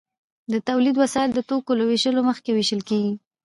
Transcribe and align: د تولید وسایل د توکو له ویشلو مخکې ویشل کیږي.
د 0.51 0.53
تولید 0.67 0.95
وسایل 1.03 1.31
د 1.33 1.39
توکو 1.49 1.71
له 1.79 1.83
ویشلو 1.89 2.21
مخکې 2.29 2.49
ویشل 2.53 2.81
کیږي. 2.89 3.13